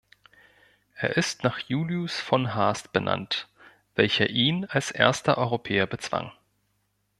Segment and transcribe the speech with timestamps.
[0.95, 3.47] Er ist nach Julius von Haast benannt,
[3.93, 6.31] welcher ihn als erster Europäer bezwang.